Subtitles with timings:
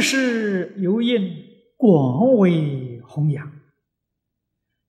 [0.00, 1.30] 今世有因
[1.76, 3.60] 广为弘扬，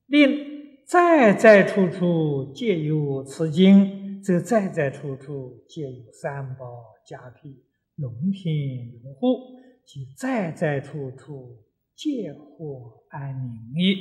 [0.06, 6.64] 令在在处处皆有此经，则在在处处皆有三宝
[7.04, 7.62] 加庇，
[7.96, 11.62] 龙天拥护，即在在处处
[11.94, 13.94] 皆获安宁也。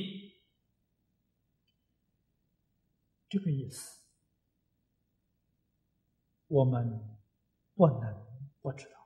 [3.27, 3.99] 这个意思，
[6.47, 7.17] 我们
[7.75, 8.25] 不能
[8.61, 9.00] 不知道。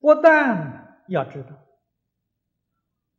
[0.00, 1.66] 不但要知道，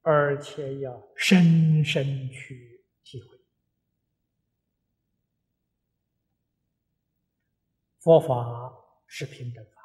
[0.02, 3.40] 而且要深深去体会。
[8.00, 8.74] 佛法
[9.06, 9.82] 是平等法，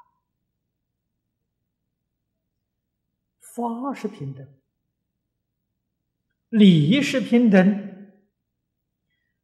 [3.40, 4.48] 法是平等，
[6.48, 8.10] 理是平等，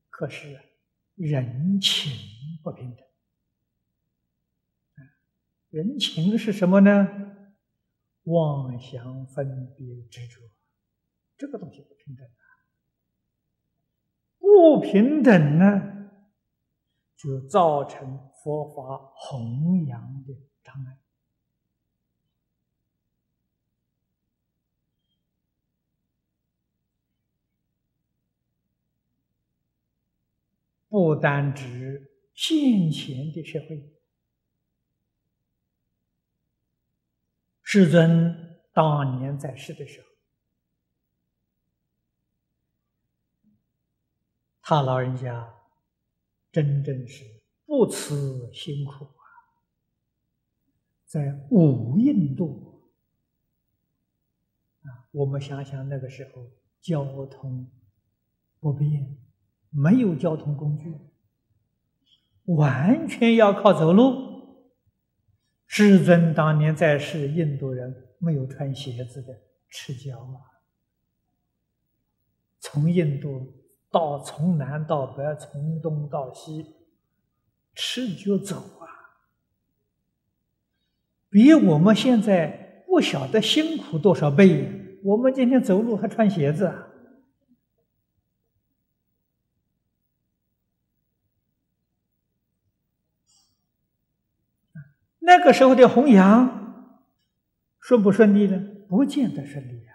[0.08, 0.58] 可是
[1.16, 2.12] 人情
[2.62, 3.06] 不平等。
[5.68, 7.31] 人情是什么呢？
[8.24, 10.40] 妄想分别执着，
[11.36, 12.44] 这个东西不平等啊！
[14.38, 16.10] 不平等呢，
[17.16, 20.98] 就造成佛法弘扬的障碍。
[30.88, 34.01] 不单指现前的社会。
[37.74, 40.06] 世尊当年在世的时候，
[44.60, 45.54] 他老人家
[46.52, 47.24] 真正是
[47.64, 49.24] 不辞辛苦啊，
[51.06, 52.90] 在五印度
[54.82, 56.50] 啊，我们想想那个时候
[56.82, 57.70] 交通
[58.60, 59.16] 不便，
[59.70, 60.94] 没有交通工具，
[62.44, 64.31] 完全要靠走路。
[65.74, 69.34] 世尊当年在世，印度人没有穿鞋子的，
[69.70, 70.60] 赤脚啊。
[72.60, 73.54] 从印度
[73.90, 76.74] 到从南到北，从东到西，
[77.74, 78.84] 赤脚走啊，
[81.30, 85.00] 比我们现在不晓得辛苦多少倍。
[85.02, 86.88] 我们今天走路还穿鞋子啊。
[95.24, 96.96] 那个时候的弘扬
[97.78, 98.60] 顺不顺利呢？
[98.88, 99.94] 不见得顺利啊。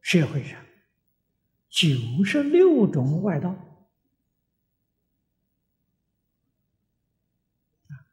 [0.00, 0.60] 社会上
[1.68, 3.54] 九十六种外道，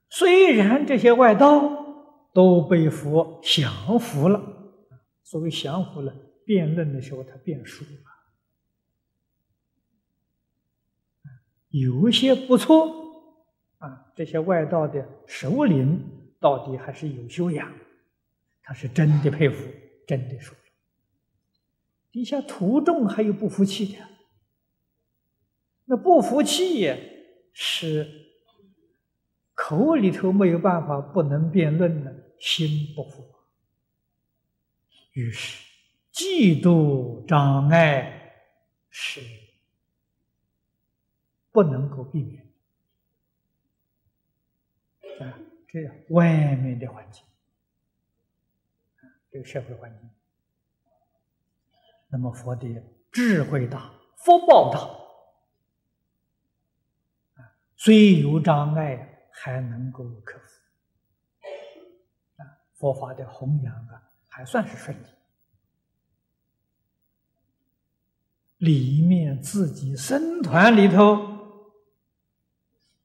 [0.09, 4.39] 虽然这些外道都被佛降服了，
[5.23, 6.15] 所谓降服了，
[6.45, 7.89] 辩论的时候他辩输了，
[11.69, 13.06] 有些不错。
[13.79, 16.03] 啊，这些外道的首领
[16.39, 17.71] 到底还是有修养，
[18.63, 19.63] 他是真的佩服，
[20.07, 20.55] 真的说。
[22.11, 24.07] 底下徒众还有不服气的，
[25.85, 26.97] 那不服气也
[27.53, 28.09] 是
[29.53, 33.23] 口里头没有办法，不能辩论了，心不服，
[35.11, 35.63] 于是
[36.11, 38.41] 嫉妒障碍
[38.89, 39.21] 是
[41.51, 42.46] 不能够避免。
[45.19, 47.23] 啊，这样外面的环境，
[49.31, 50.09] 这个社会环境，
[52.09, 52.67] 那么佛的
[53.11, 54.79] 智慧大，福报大，
[57.41, 60.61] 啊，虽有障碍，还能够克服，
[62.41, 62.45] 啊，
[62.75, 65.05] 佛法的弘扬啊，还算是顺利。
[68.57, 71.65] 里面自己僧团里头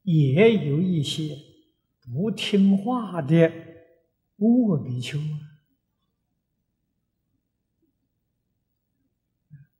[0.03, 1.52] 也有一些。
[2.11, 3.49] 不听话的
[4.37, 5.55] 恶比丘啊，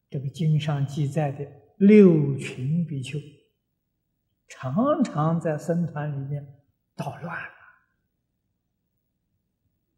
[0.09, 1.45] 这个经上记载的
[1.77, 3.19] 六群比丘，
[4.47, 6.61] 常常在僧团里面
[6.95, 7.37] 捣乱，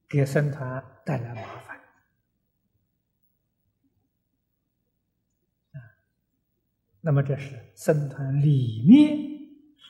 [0.10, 1.80] 给僧团带来麻烦。
[7.02, 9.16] 那么，这是僧团里面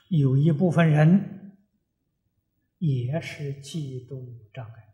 [0.09, 1.34] 有一部分人。
[2.80, 4.86] 也是嫉妒障碍。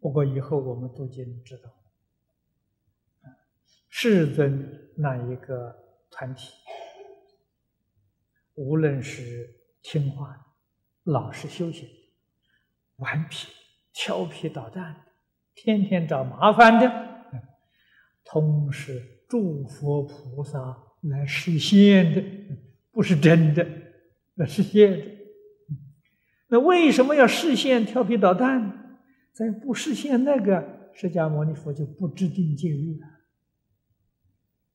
[0.00, 1.72] 不过以后我们都经知道，
[3.88, 5.74] 世尊那一个
[6.10, 6.52] 团体，
[8.52, 10.44] 无论是听话的、
[11.04, 11.88] 老实修行、
[12.96, 13.48] 顽皮、
[13.94, 15.12] 调皮捣蛋的，
[15.54, 17.40] 天天找麻烦的，
[18.24, 22.22] 同是诸佛菩萨来实现的，
[22.92, 23.83] 不是真的。
[24.34, 25.04] 那是现的。
[26.48, 28.74] 那为什么要实现调皮捣蛋呢？
[29.32, 33.06] 在不实现那个，释迦牟尼佛就不制定戒律了。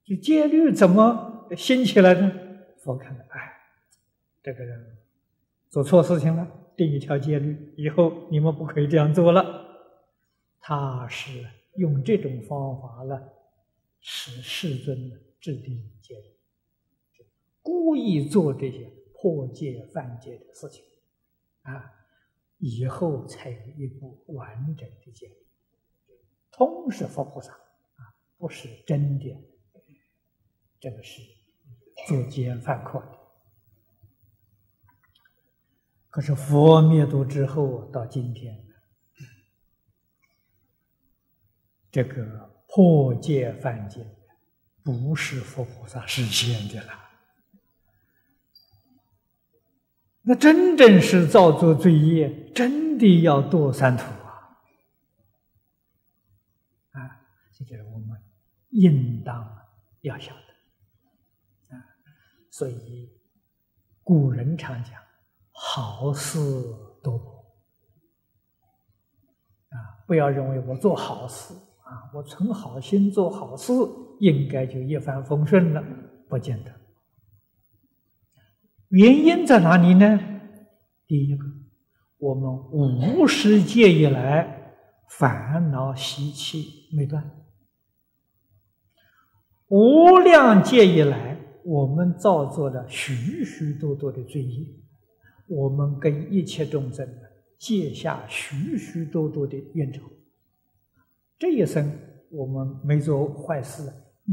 [0.03, 2.31] 这戒律怎么兴起来呢？
[2.83, 3.39] 佛看了，哎，
[4.43, 4.97] 这个人
[5.69, 6.45] 做错事情了，
[6.75, 9.67] 定一条戒律，以后你们不可以这样做了。
[10.59, 11.45] 他是
[11.77, 13.17] 用这种方法呢，
[14.01, 14.97] 使世尊
[15.39, 17.25] 制定戒律，
[17.61, 20.83] 故意做这些破戒犯戒的事情。
[21.63, 21.91] 啊，
[22.57, 25.35] 以后才有一部完整的戒律，
[26.51, 29.37] 通是佛菩萨啊，不是真的，
[30.79, 31.21] 这个是
[32.07, 33.19] 作奸犯科的。
[36.09, 38.65] 可是佛灭度之后到今天，
[41.91, 44.05] 这个破戒犯戒
[44.81, 47.08] 不是佛菩萨实现的了。
[50.29, 54.61] 那真正是造作罪业，真的要堕三途啊！
[56.91, 57.19] 啊，
[57.51, 58.15] 这就是我们
[58.69, 59.57] 应当
[60.01, 61.81] 要晓得啊。
[62.51, 63.09] 所以
[64.03, 64.93] 古人常讲
[65.51, 66.37] “好事
[67.01, 67.43] 多磨”，
[69.73, 73.73] 啊，不要认为我做好事啊，我存好心做好事，
[74.19, 75.83] 应该就一帆风顺了，
[76.27, 76.78] 不见得。
[78.89, 80.19] 原因在哪里呢？
[81.05, 81.45] 第一个，
[82.17, 84.73] 我们无始界以来
[85.07, 87.23] 烦恼习气没断；
[89.67, 94.65] 无量界以来，我们造作了许许多多的罪业，
[95.47, 97.07] 我们跟一切众生
[97.59, 100.01] 结下许许多多的冤仇。
[101.37, 101.91] 这一生
[102.31, 103.83] 我们没做坏事，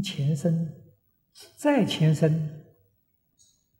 [0.03, 0.67] 前生、
[1.55, 2.56] 再前生。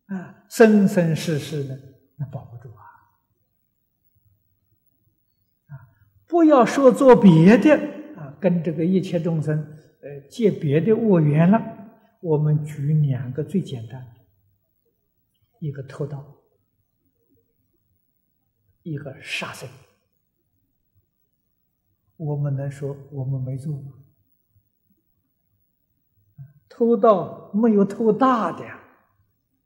[0.08, 1.78] 啊，生生世世呢，
[2.16, 2.84] 那保不住啊！
[5.68, 5.72] 啊，
[6.26, 7.76] 不要说做别的
[8.16, 9.58] 啊，跟这个一切众生
[10.02, 11.62] 呃结别的恶缘了。
[12.22, 14.08] 我们举两个最简单的，
[15.60, 16.38] 一个偷盗，
[18.84, 19.70] 一个杀生。
[22.16, 23.94] 我们能说我们没做吗？
[26.70, 28.77] 偷盗没有偷大的。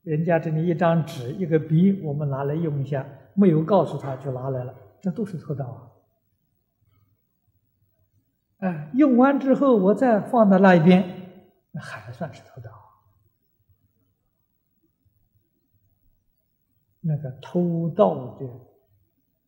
[0.04, 3.06] 人家这里一张纸一个笔，我们拿来用一下，
[3.36, 5.88] 没有告诉他就拿来了，这都是偷盗啊！
[8.58, 11.04] 哎，用完之后我再放到那一边，
[11.72, 12.70] 那还算是偷盗。
[17.02, 18.48] 那个偷盗的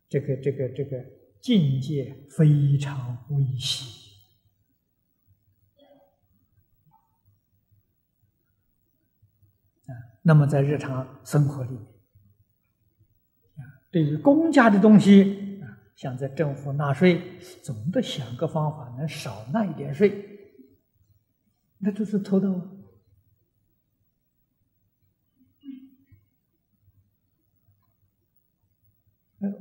[0.10, 1.06] 这个这个这个
[1.40, 4.03] 境界非常危险。
[10.26, 11.82] 那么在日常生活里面，
[13.58, 13.62] 啊，
[13.92, 15.68] 对于公家的东西啊，
[15.98, 17.22] 像在政府纳税，
[17.62, 20.40] 总得想个方法能少纳一点税，
[21.80, 22.72] 那就是偷盗啊！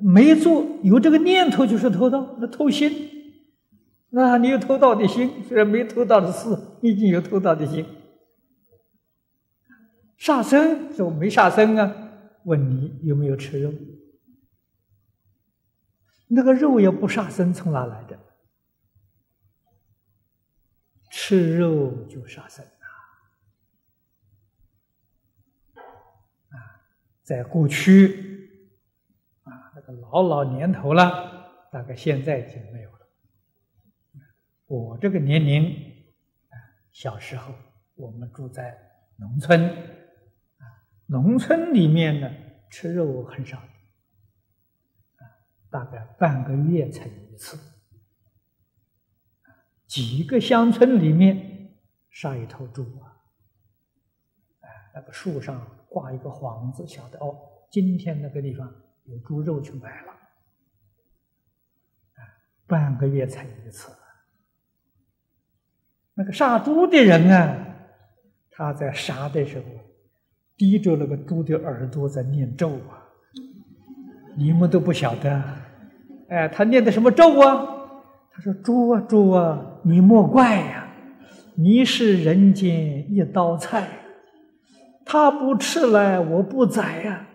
[0.01, 3.11] 没做有这个念头就是偷盗，那偷心，
[4.11, 7.85] 那你有偷盗的心，虽然没偷盗的事，已经有偷盗的心。
[10.23, 11.93] 杀生说没杀生啊？
[12.45, 13.75] 问你有没有吃肉？
[16.29, 18.17] 那个肉也不杀生，从哪来的？
[21.11, 22.87] 吃肉就杀生啊！
[26.51, 26.55] 啊，
[27.25, 28.49] 在过去
[29.43, 32.99] 啊，那个老老年头了，大概现在已经没有了。
[34.67, 35.65] 我这个年龄
[36.49, 36.55] 啊，
[36.93, 37.53] 小时候
[37.97, 38.79] 我们住在
[39.17, 39.99] 农村。
[41.13, 42.31] 农村里面呢，
[42.71, 43.63] 吃肉很少，
[45.69, 47.59] 大概半个月才一次。
[49.87, 51.77] 几个乡村里面
[52.11, 53.13] 杀一头猪啊，
[54.95, 57.39] 那个树上挂一个幌子，晓得哦，
[57.71, 60.15] 今天那个地方有猪肉去买了，
[62.67, 63.93] 半个月才一次。
[66.15, 67.77] 那个杀猪的人啊，
[68.51, 69.92] 他在杀的时候。
[70.63, 73.03] 低着那个猪的耳朵在念咒啊！
[74.37, 75.43] 你们都不晓得，
[76.29, 77.67] 哎，他念的什么咒啊？
[78.31, 80.87] 他说：“猪啊猪啊，你莫怪呀，
[81.57, 83.89] 你是人间一道菜，
[85.05, 87.27] 他不吃来我不宰呀，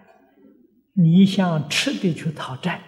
[0.93, 2.79] 你想吃的去讨债。”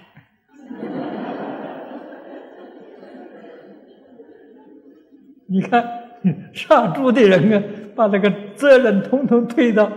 [5.48, 5.84] 你看
[6.54, 7.62] 杀猪的人啊，
[7.94, 9.92] 把那个责任统统推到。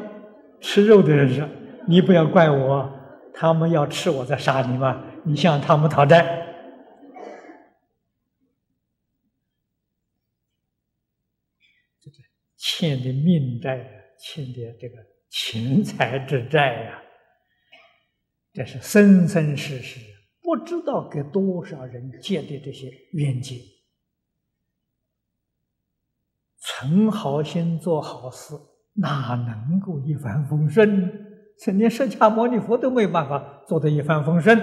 [0.62, 1.47] 吃肉的人说
[1.87, 2.90] ：“你不要怪我，
[3.35, 5.04] 他们要吃我再杀你吗？
[5.25, 6.47] 你向他们讨债，
[12.57, 13.85] 欠的命债，
[14.19, 14.97] 欠的这个
[15.28, 17.02] 钱财之债呀，
[18.52, 20.00] 这是生生世世
[20.40, 23.57] 不知道给多少人借的这些冤结。
[26.59, 28.54] 存好心做好事，
[28.95, 31.29] 哪能够一帆风顺？
[31.79, 34.59] 连释迦牟尼佛都没有办法做得一帆风顺，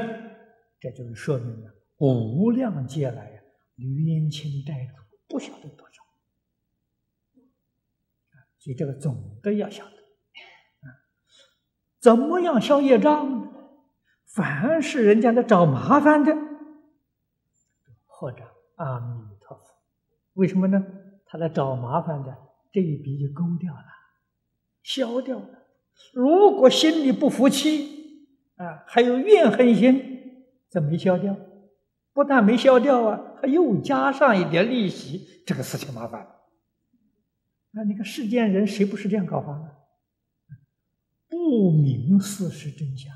[0.79, 3.41] 这就是说明了无量劫来呀，
[3.77, 6.03] 冤亲债主不晓得多少。
[8.57, 10.91] 所以这个总的要晓得，啊，
[12.01, 13.53] 怎么样消业障？
[14.35, 16.35] 凡是人家来找麻烦的，
[18.05, 18.43] 或者
[18.75, 19.63] 阿弥陀佛，
[20.33, 20.83] 为什么呢？
[21.25, 22.37] 他来找麻烦的
[22.71, 23.85] 这一笔就勾掉了，
[24.83, 25.49] 消掉了。
[26.13, 31.35] 如果心里不服气啊，还有怨恨心，这没消掉，
[32.13, 36.27] 不但没消掉啊，还又加上一点利息，这个事情麻烦。
[37.71, 39.71] 那你看世间人谁不是这样搞法呢？
[41.27, 43.13] 不明事实真相，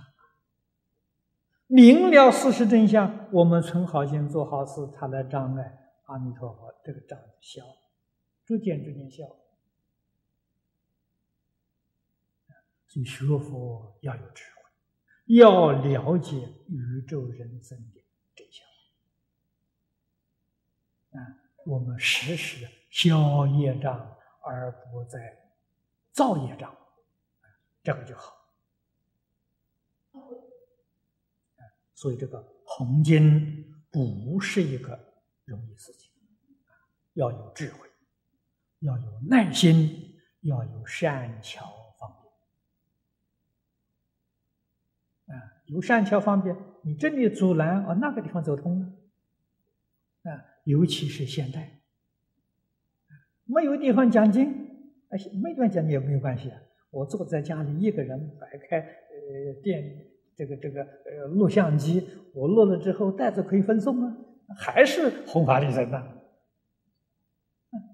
[1.67, 7.63] 明了事实真相，我们存好心做好事，他来障碍阿弥陀佛，这个障消，
[8.45, 9.23] 逐渐逐渐消。
[12.93, 14.61] 所以学佛要有智慧，
[15.37, 17.99] 要了解宇宙人生的
[18.35, 18.63] 真相。
[21.19, 21.25] 啊，
[21.65, 25.35] 我们时时消业障，而不再
[26.11, 26.77] 造业障，
[27.81, 28.31] 这个就好。
[31.95, 36.11] 所以这个弘经不是一个容易事情，
[37.13, 37.89] 要有智慧，
[38.81, 41.82] 要有耐心，要有善巧。
[45.65, 50.31] 有善巧方便，你这里阻拦，哦，那个地方走通了。
[50.31, 51.81] 啊，尤其是现代，
[53.45, 54.51] 没有地方讲经，
[55.09, 56.57] 啊，没地方讲经也没有关系啊。
[56.91, 59.83] 我坐在家里一个人，摆开呃电
[60.35, 64.15] 这个这个呃录像机，我录了之后，袋子可以分送啊，
[64.57, 66.03] 还是弘法利生呐，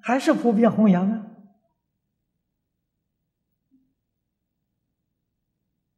[0.01, 1.28] 还是普遍弘扬啊。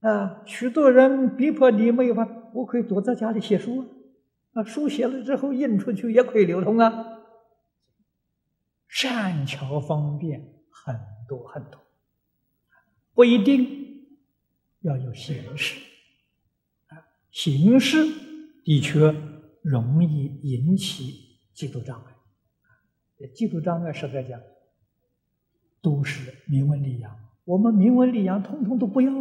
[0.02, 3.86] 啊，许多人逼迫你没有办法，我可以躲在家里写书啊。
[4.54, 7.20] 啊，书写了之后印出去也可以流通啊。
[8.88, 11.80] 善巧方便很多很多，
[13.14, 14.08] 不一定
[14.82, 15.80] 要有形式
[16.88, 16.98] 啊。
[17.32, 17.98] 形式
[18.66, 19.16] 的确
[19.62, 23.28] 容易引起嫉妒障碍。
[23.36, 24.42] 嫉妒障碍实在讲，
[25.80, 27.16] 都是名闻利养。
[27.46, 29.12] 我们名闻利养，通通都不要。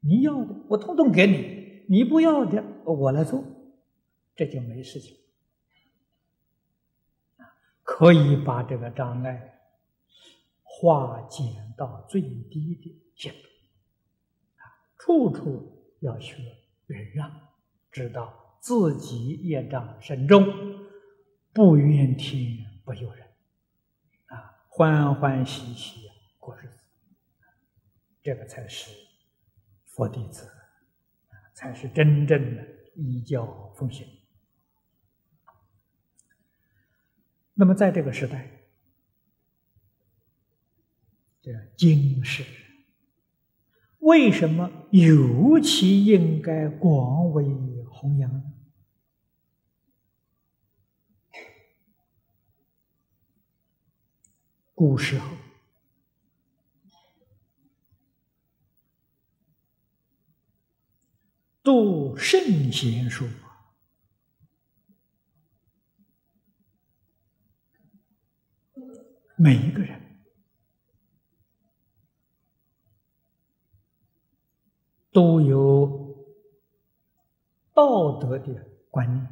[0.00, 3.42] 你要的，我通通给你；你不要的，我来做，
[4.34, 5.16] 这就没事情。
[7.82, 9.60] 可以把这个障碍
[10.62, 11.44] 化解
[11.76, 13.48] 到最低的限度。
[14.56, 14.66] 啊，
[14.98, 16.36] 处处要学
[16.86, 17.30] 忍让，
[17.92, 20.44] 知道自己业障深重，
[21.52, 23.26] 不怨天不尤人，
[24.26, 26.78] 啊，欢欢喜喜过日子，
[28.22, 29.05] 这个才是。
[29.96, 30.46] 佛弟子
[31.54, 32.62] 才是真正的
[32.96, 34.06] 依教奉行。
[37.54, 38.68] 那么，在这个时代，
[41.40, 42.44] 这经世
[44.00, 47.46] 为什么尤其应该广为
[47.90, 48.52] 弘扬？
[54.74, 55.45] 古时候。
[61.66, 63.26] 度圣贤书，
[69.36, 70.00] 每一个人
[75.10, 76.24] 都有
[77.74, 78.54] 道德的
[78.88, 79.28] 观念、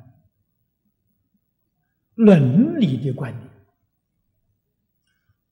[2.17, 3.49] 伦理的观念，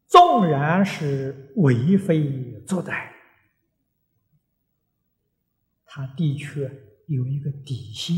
[0.09, 3.12] 纵然是为非作歹。
[5.94, 6.62] 他的确
[7.06, 8.16] 有一个底线。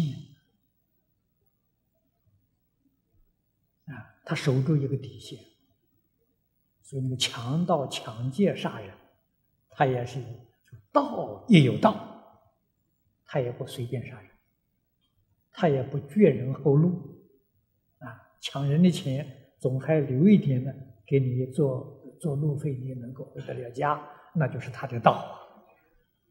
[3.87, 5.37] 啊，他守住一个底线，
[6.83, 8.95] 所以那个强盗、抢劫、杀人，
[9.71, 10.27] 他也是有
[10.93, 12.49] 道也有道，
[13.25, 14.31] 他也不随便杀人，
[15.51, 17.27] 他也不绝人后路。
[17.99, 18.07] 啊，
[18.41, 20.73] 抢人的钱总还留一点呢，
[21.05, 24.01] 给你做做路费，你也能够回得了家，
[24.33, 25.11] 那就是他的道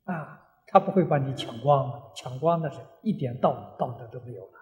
[0.06, 0.14] 啊。
[0.16, 0.40] 啊。
[0.74, 4.54] 他不会把你抢光，抢光的是一点道道德都没有了。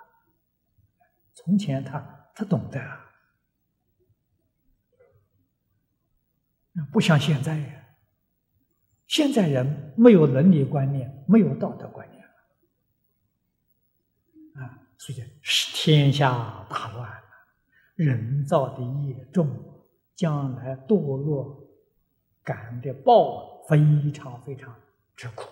[1.34, 3.06] 从前他他懂得啊，
[6.92, 7.78] 不像现在呀。
[9.08, 12.22] 现在人没有伦理观念，没有道德观念
[14.56, 17.24] 啊，所以是天下大乱，
[17.96, 19.48] 人造的业重，
[20.14, 21.58] 将来堕落，
[22.44, 24.76] 感的报非常非常
[25.16, 25.51] 之苦。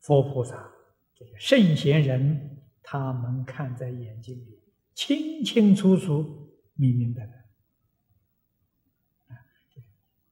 [0.00, 0.72] 佛菩萨
[1.14, 4.62] 这些圣贤人，他们看在眼睛里，
[4.94, 7.32] 清清楚楚、明明白白。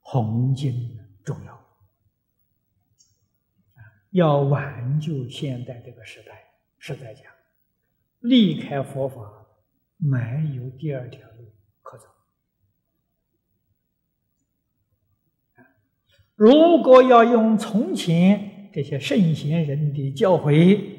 [0.00, 1.66] 红经重要
[4.10, 6.44] 要挽救现代这个时代。
[6.78, 7.24] 实在讲，
[8.20, 9.46] 离开佛法，
[9.98, 12.06] 没有第二条路可走。
[16.34, 18.57] 如果要用从前。
[18.72, 20.96] 这些圣贤人的教诲，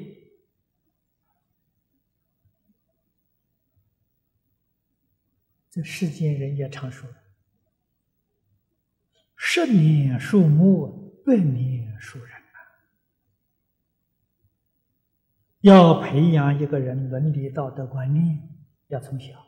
[5.70, 7.08] 这世间人也常说
[9.36, 12.58] ：“十年树木，百年树人。”啊，
[15.60, 18.48] 要培养一个人伦理道德观念，
[18.88, 19.46] 要从小，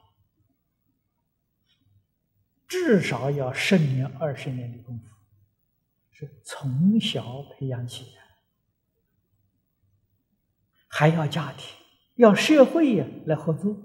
[2.69, 5.12] 至少要十年、二十年的功夫。
[6.13, 8.19] 是从小培养起的，
[10.87, 11.75] 还要家庭，
[12.17, 13.77] 要社会呀来合作。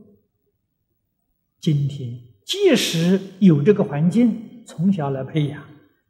[1.59, 5.63] 今天即使有这个环境，从小来培养，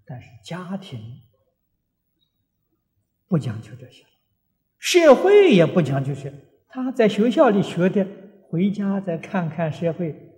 [0.06, 1.00] 但是家庭
[3.28, 4.04] 不讲究这些，
[4.78, 6.34] 社会也不讲究这些。
[6.68, 8.06] 他在学校里学的，
[8.50, 10.36] 回家再看看社会，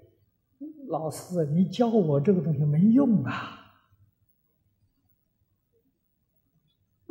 [0.88, 3.59] 老师，你教我这个东西没用啊。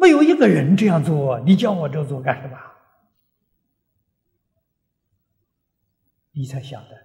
[0.00, 2.56] 没有一个人这样做，你叫我这做干什么？
[6.30, 6.96] 你才晓得，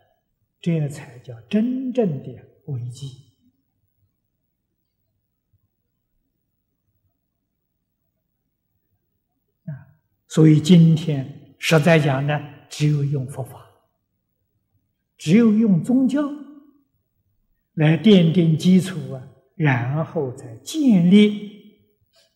[0.62, 2.30] 这才叫真正的
[2.68, 3.34] 危机
[9.66, 9.98] 啊！
[10.28, 13.66] 所以今天实在讲呢，只有用佛法，
[15.18, 16.22] 只有用宗教
[17.74, 21.63] 来奠定基础啊，然后再建立。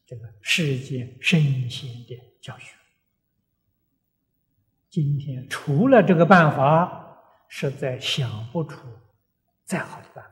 [0.08, 2.74] 这个世间圣贤的教学，
[4.90, 8.80] 今天除了这个办法，实在想不出
[9.66, 10.32] 再好的办法。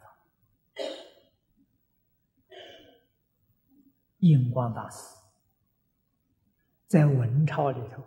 [4.19, 4.97] 印光大师
[6.87, 8.01] 在文钞里头，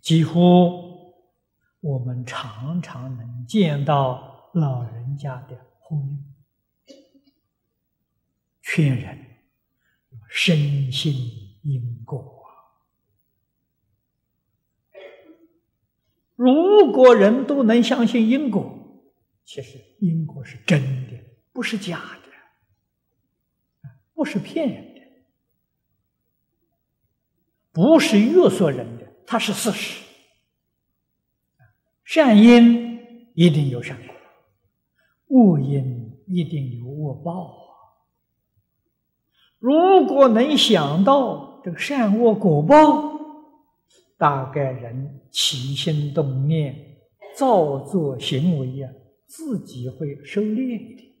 [0.00, 1.14] 几乎
[1.78, 6.92] 我们常常能见到老人家的呼吁，
[8.60, 9.35] 劝人。
[10.38, 11.14] 深信
[11.62, 12.52] 因果啊！
[16.34, 19.02] 如果人都能相信因果，
[19.46, 21.18] 其实因果是真的，
[21.54, 25.00] 不是假的，不是骗人的，
[27.72, 30.04] 不是约束人的，它是事实。
[32.04, 34.14] 善因一定有善果，
[35.28, 37.65] 恶因一定有恶报。
[39.58, 43.18] 如果能想到这个善恶果报，
[44.18, 46.74] 大概人起心动念、
[47.34, 48.88] 造作行为呀，
[49.26, 51.12] 自己会收敛一点。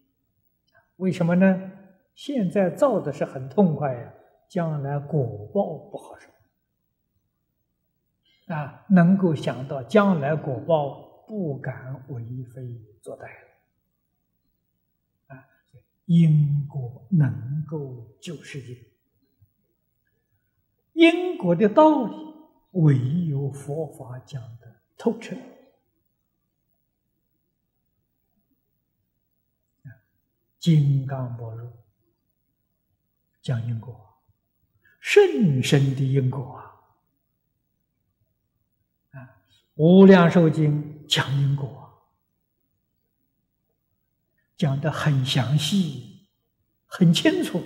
[0.96, 1.72] 为什么呢？
[2.14, 4.14] 现在造的是很痛快呀，
[4.48, 5.22] 将来果
[5.52, 6.30] 报不好受。
[8.54, 12.22] 啊，能够想到将来果报，不敢为
[12.54, 12.62] 非
[13.02, 13.45] 作歹。
[16.06, 18.84] 因果能够救世界，
[20.92, 22.34] 因果的道理
[22.72, 25.36] 唯有佛法讲的透彻。
[30.58, 31.72] 金刚般若
[33.40, 34.20] 讲因果，
[35.00, 36.80] 甚深的因果啊！
[39.12, 39.42] 啊，
[39.74, 41.85] 无量寿经讲因果。
[44.56, 46.26] 讲的很详细，
[46.86, 47.62] 很清楚。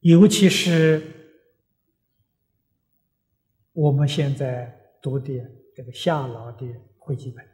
[0.00, 1.42] 尤其是
[3.72, 5.28] 我们现在读的
[5.74, 6.66] 这个夏老的
[6.98, 7.46] 会集本，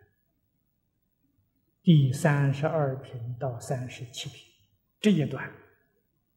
[1.83, 4.41] 第三十二品到三十七品
[5.01, 5.53] 这一段，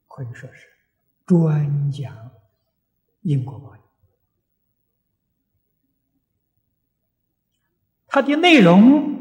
[0.08, 0.68] 可以说是
[1.26, 2.32] 专讲
[3.22, 3.89] 因果报应。
[8.10, 9.18] 它的内容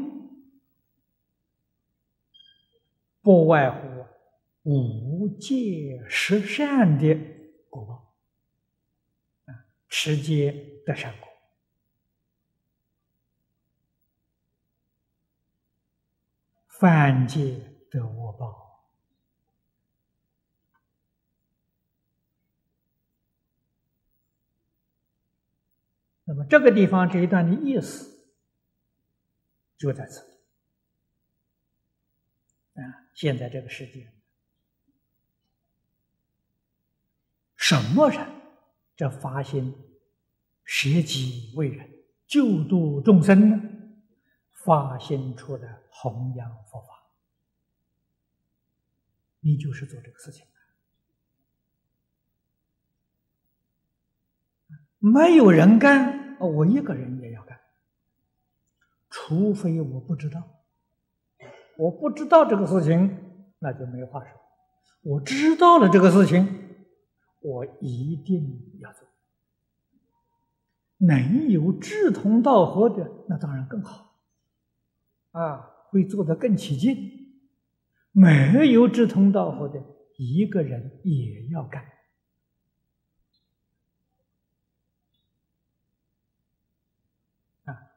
[3.21, 4.05] 不外乎
[4.63, 7.15] 无戒十善的
[7.69, 8.15] 果报，
[9.45, 11.29] 啊，持戒得善果，
[16.67, 18.87] 犯戒得恶报。
[26.25, 28.18] 那么这个地方这一段的意思
[29.79, 30.19] 就在此
[32.73, 33.07] 啊！
[33.13, 34.11] 现在这个世界，
[37.55, 38.19] 什么人
[38.97, 39.73] 这发心
[40.65, 41.89] 舍己为人，
[42.27, 43.61] 救度众生呢？
[44.51, 47.09] 发心出来弘扬佛法，
[49.39, 50.45] 你就是做这个事情。
[54.97, 57.18] 没有人干，我一个人。
[59.09, 60.43] 除非我不知道，
[61.77, 63.17] 我不知道这个事情，
[63.59, 64.39] 那就没话说。
[65.01, 66.47] 我知道了这个事情，
[67.39, 69.07] 我一定要做。
[70.97, 74.13] 能有志同道合的，那当然更好，
[75.31, 77.17] 啊，会做得更起劲。
[78.11, 79.81] 没有志同道合的，
[80.17, 81.85] 一个人也要干。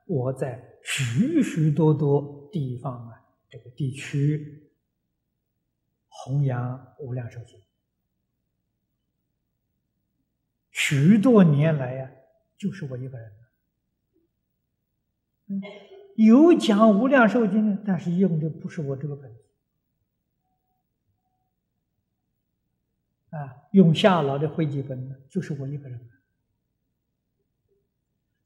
[0.05, 4.71] 我在许许多多地方啊，这个地区
[6.07, 7.59] 弘扬无量寿经，
[10.71, 12.11] 许多年来呀，
[12.59, 13.33] 就是我一个人。
[16.17, 19.41] 有讲无量寿经，但是用的不是我这个本子，
[23.31, 25.99] 啊，用夏老的会集本呢，就是我一个人。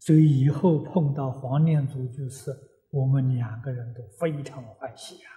[0.07, 2.57] 所以以后碰到黄念祖居士，
[2.91, 5.31] 我们两个人都非常欢喜呀。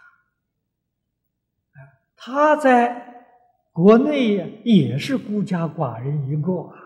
[1.71, 1.77] 啊，
[2.15, 3.25] 他在
[3.71, 6.77] 国内也是孤家寡人一个啊，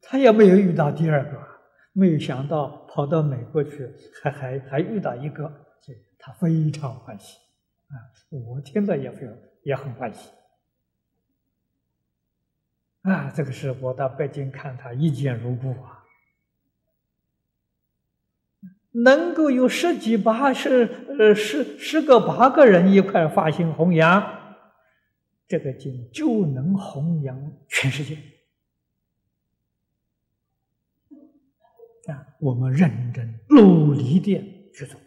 [0.00, 1.36] 他也没有遇到第二个，
[1.92, 5.48] 没有想到跑到美国去，还还还遇到一个，
[5.80, 7.38] 所以他非常欢喜。
[7.88, 7.98] 啊，
[8.30, 10.30] 我听了也非常也很欢喜。
[13.02, 15.93] 啊，这个是我到北京看他一见如故啊。
[18.96, 24.22] 能够有十几八十呃十十个八个人一块发心弘扬
[25.48, 28.14] 这个经，就能弘扬全世界
[32.06, 32.36] 啊！
[32.38, 35.00] 我们认真努力的去做，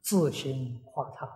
[0.00, 1.28] 自行化他。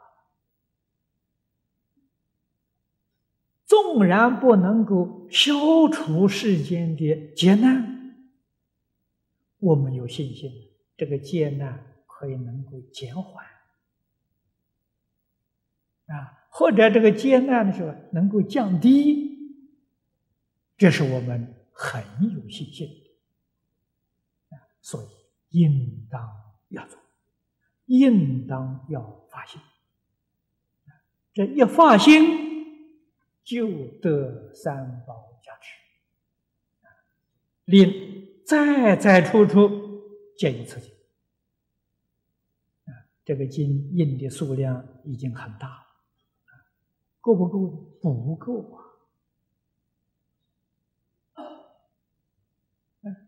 [3.64, 8.14] 纵然不能够消除世间的劫难，
[9.58, 10.65] 我们有信心。
[10.96, 13.44] 这个劫难可以能够减缓
[16.06, 19.54] 啊，或者这个劫难的时候能够降低，
[20.78, 22.02] 这是我们很
[22.34, 22.88] 有信心
[24.48, 26.26] 的啊，所以应当
[26.68, 26.98] 要做，
[27.86, 29.60] 应当要发心，
[31.34, 32.24] 这一发心
[33.44, 35.76] 就得三宝加持
[37.66, 39.85] 令在在处处。
[40.36, 40.92] 见一次经
[42.84, 42.92] 啊，
[43.24, 45.86] 这个经印的数量已经很大了，
[47.20, 47.68] 够不够？
[48.00, 48.82] 不够啊！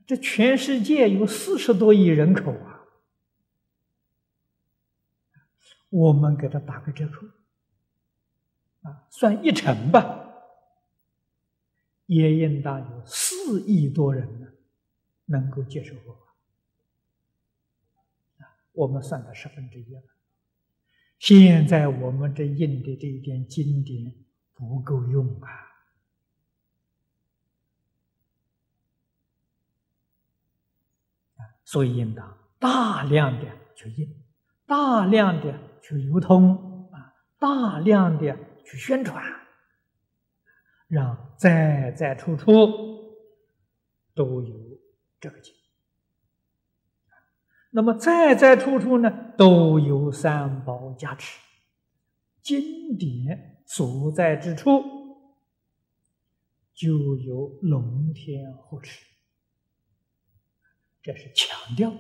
[0.07, 2.85] 这全世界有四十多亿人口啊，
[5.89, 7.27] 我们给他打个折扣
[8.89, 10.33] 啊，算一成吧，
[12.07, 14.47] 也应当有四亿多人呢，
[15.25, 16.28] 能够接受佛法。
[18.79, 20.03] 我们算到十分之一了。
[21.19, 24.15] 现在我们这印的这一点经典
[24.55, 25.49] 不够用啊！
[31.65, 34.25] 所以应当大量的去印，
[34.65, 39.21] 大量的去流通啊，大量的去宣传，
[40.87, 42.55] 让在在处处
[44.15, 44.57] 都有
[45.19, 45.58] 这个经。
[47.71, 51.39] 那么在在处处呢，都有三宝加持，
[52.43, 54.83] 经典所在之处
[56.75, 59.05] 就有龙天护持，
[61.03, 61.93] 这是强调。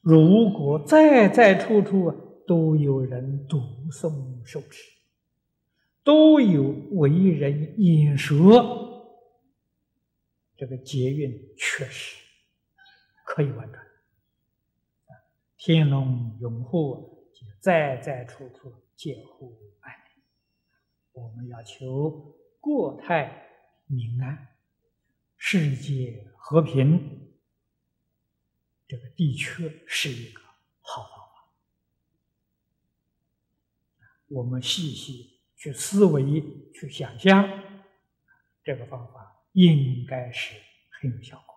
[0.00, 2.10] 如果在在处处
[2.46, 3.58] 都有人读
[3.90, 4.82] 诵受持，
[6.02, 9.20] 都有为人演说，
[10.56, 12.24] 这个劫运确实。
[13.38, 13.86] 可以完转，
[15.56, 20.24] 天龙永护在在处处介乎安宁。
[21.12, 23.48] 我们要求国泰
[23.86, 24.56] 民安，
[25.36, 27.32] 世界和平，
[28.88, 30.40] 这个的确是一个
[30.80, 31.54] 好方法。
[34.26, 36.42] 我们细细去思维、
[36.74, 37.48] 去想象，
[38.64, 41.56] 这个方法应该是很有效果。